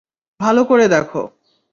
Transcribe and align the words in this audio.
ভালো 0.39 0.61
করে 0.63 0.85
দেখ! 0.87 1.09